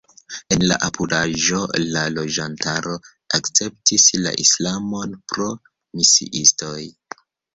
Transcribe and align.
En 0.53 0.61
la 0.69 0.77
apudaĵo 0.85 1.59
la 1.95 2.05
loĝantaro 2.13 2.95
akceptis 3.39 4.07
la 4.23 4.33
islamon 4.47 5.15
pro 5.35 5.53
misiistoj. 6.01 6.81